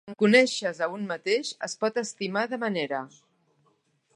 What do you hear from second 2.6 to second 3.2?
manera.